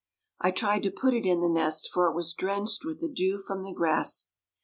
I 0.39 0.49
tried 0.49 0.81
to 0.81 0.89
put 0.91 1.13
it 1.13 1.27
in 1.27 1.41
the 1.41 1.47
nest 1.47 1.91
for 1.93 2.09
it 2.09 2.15
was 2.15 2.33
drenched 2.33 2.83
with 2.85 3.01
the 3.01 3.07
dew 3.07 3.37
from 3.37 3.61
the 3.61 3.71
grass. 3.71 4.29